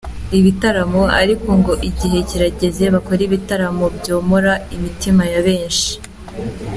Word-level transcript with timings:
ibitaramo, 0.37 1.03
ariko 1.21 1.49
ngo 1.59 1.73
igihe 1.89 2.17
kirageze 2.29 2.83
bakore 2.95 3.21
ibitaramo 3.25 3.85
byomora 3.97 4.53
imitima 4.75 5.23
ya 5.33 5.41
benshi. 5.47 5.91